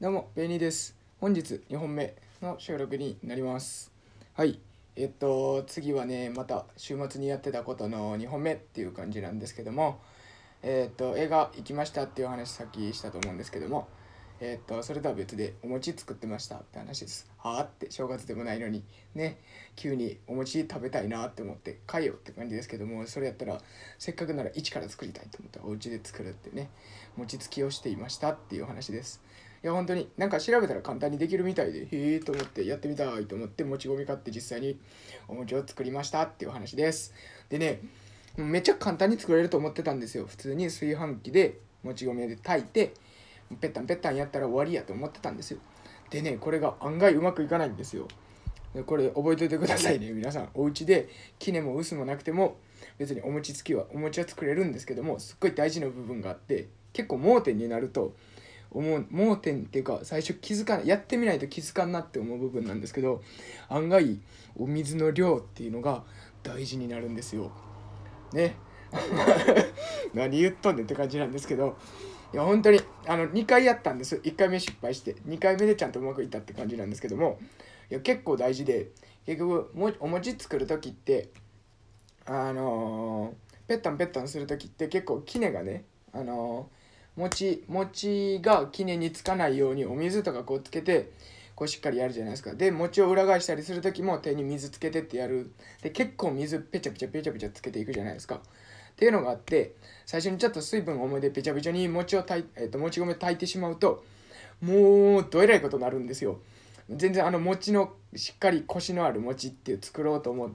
[0.00, 0.94] どうも、ベニーです。
[1.20, 3.90] 本日2本目の収録になります。
[4.32, 4.60] はい。
[4.94, 9.98] えっと、次はね、また週末にやってたことの2本目っていう感じなんですけども、
[10.62, 13.88] えっと、映画行きましたっていう話さっきしたと思うんですけども、
[14.40, 17.28] えっと、それとは別でお餅作ってましたって話です。
[17.38, 18.84] はあって正月でもないのに、
[19.14, 19.38] ね、
[19.74, 23.60] 急にお餅食べたいなって思って、買えよって感じですけども、それやったら、
[23.98, 26.70] せっかくなら一から作りたいと思ったら、お家で作るってね、
[27.16, 29.22] 餅つきをしていましたっていう話です。
[29.62, 34.78] いや本当になんか調べたら簡単にできるみたいでへえと思ってやってみたいと思ってもち米買って実際に
[35.26, 37.12] お餅を作りましたっていう話です。
[37.48, 37.80] でね
[38.36, 40.26] めっちゃ簡単に作れると思ってたんですよ。
[40.26, 42.94] 普通に炊飯器でもち米で炊いて
[43.60, 45.58] ペッタンペッタンやったら終わりやと思ってたんですよ。
[46.10, 48.08] でねこれが案外うまくいかないんですよ。
[48.74, 50.10] でこれ覚えておいてくださいね。
[50.12, 52.56] 皆さんお家できねも薄もなくても
[52.98, 58.14] 別にお餅つきはお餅は作れるんですけどもすっごい大事な部分があって結構盲点になると
[58.70, 63.22] 思う盲点っていうか最初気づかないやってみないと気づかんなって思う部分なんですけど
[63.68, 64.20] 案外
[64.56, 66.04] お水の量っていうのが
[66.42, 67.50] 大事になるんですよ。
[68.32, 68.56] ね。
[70.14, 71.76] 何言っとんねんって感じなんですけど
[72.32, 74.16] いや本当にあの2回やったんです。
[74.16, 77.38] 1回目失敗して2回目でちゃんとうまくいったって感じなんですけども
[77.90, 78.88] いや結構大事で
[79.26, 81.30] 結局もお餅作る時って
[82.26, 86.78] あのー、ペッタンペッタンする時って結構きねがねあのー
[87.18, 91.10] 餅餅がきねにつかないようにお水とかこうつけて
[91.56, 92.54] こうしっかりやるじゃないですか。
[92.54, 95.50] で餅を裏返したりする時も手に水つけてってやる。
[95.82, 98.40] で結構水ペチャペチャペチャペチャつけていくじゃないですか。
[98.98, 104.04] っていうのがあって最初にちょっと水分多めでペチャペチャに餅を炊い、えー、と餅米炊いてしまうと
[104.60, 106.40] もうどえらいことになるんですよ。
[106.90, 110.52] 全然あの餅のしっかりコシのある餅っていう作ろうと思う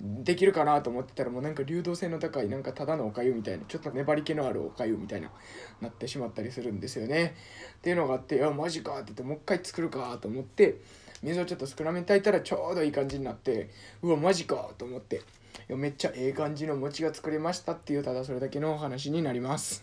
[0.00, 5.32] できるかなと思ってたらもうなんか流動性の高いなんかただのおかゆみたいなちょっと粘り気のあるおかゆみたいな
[5.80, 7.34] なってしまったりするんですよね。
[7.78, 10.76] っていうのがあって「いやマジか」って言ってもう一回作るかと思って
[11.22, 13.70] 水をちょっと少なめに炊いたらちょうどいい感じになって
[14.02, 15.22] うわマジかと思って。
[15.68, 19.82] いやめっちゃええ感じの餅が作れましたっていうただそれだけのお話になります。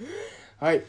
[0.58, 0.78] はい。
[0.78, 0.82] っ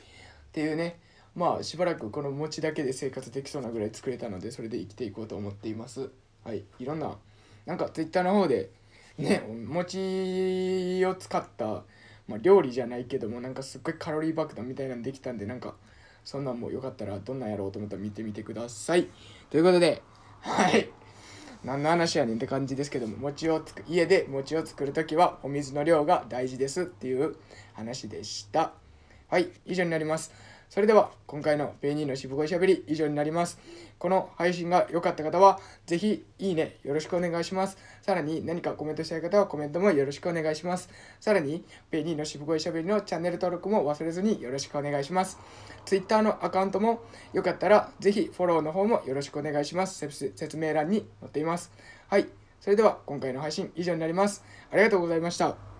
[0.51, 0.99] ていうね。
[1.35, 6.09] まあしばらくこの餅だけで生活できそうなぐらい作れたのでそれで生きていこうと思っています。
[6.43, 6.63] はい。
[6.79, 7.17] いろんな
[7.65, 8.69] なんかツイッターの方で
[9.17, 11.83] ね餅を使った、
[12.27, 15.75] まあ、料理じゃないけどもなんかすっごいカロリー爆弾みたいなのできたんでなんか
[16.23, 19.07] そんなんもよかったらどんなんやろうと思ったら見てみてください。
[19.49, 20.01] ということで
[20.41, 20.89] はい。
[21.63, 27.35] 何の話やねんって感じですけども餅をつく家で餅を作る時はお水の量が大事ですっていう
[27.73, 28.73] 話でした。
[29.29, 30.31] はい以上になります。
[30.73, 33.59] それでは今回のベイニーの渋声しゃべり以上になります。
[33.99, 37.77] この配信が良かった方はぜひいいねよろしくお願いします。
[38.01, 40.89] さらに何かコメントしたい方はコメントもよろしくお願いします。
[41.19, 45.37] さらにベイニーの渋声しゃべりのチャンネル登録も忘れずによろしくお願いします。
[45.85, 47.03] Twitter のアカウントも
[47.33, 50.09] よかったらぜひフォローの方もよろしくお願いします。
[50.09, 51.71] 説明欄に載っています。
[52.07, 52.25] はい。
[52.59, 54.43] それでは今回の配信以上になります。
[54.71, 55.72] ありがとうございました。